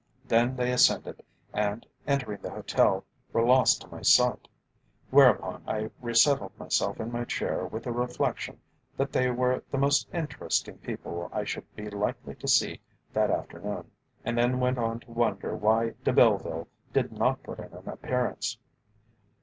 [0.27, 1.21] Then they ascended,
[1.53, 4.47] and, entering the hotel, were lost to my sight;
[5.11, 8.59] whereupon I resettled myself in my chair with the reflection
[8.97, 12.81] that they were the most interesting people I should be likely to see
[13.13, 13.91] that afternoon,
[14.25, 18.57] and then went on to wonder why De Belleville did not put in an appearance.